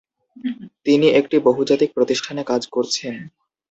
[0.85, 3.15] তিনি একটি বহুজাতিক প্রতিষ্ঠানে কাজ করছেন।